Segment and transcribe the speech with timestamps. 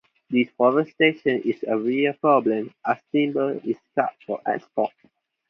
[0.31, 4.91] Deforestation is a real problem as timber is cut for export.